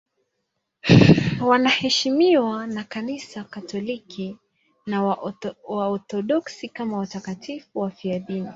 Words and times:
Wanaheshimiwa 1.41 2.67
na 2.67 2.83
Kanisa 2.83 3.43
Katoliki 3.43 4.37
na 4.85 5.03
Waorthodoksi 5.65 6.69
kama 6.69 6.97
watakatifu 6.97 7.79
wafiadini. 7.79 8.49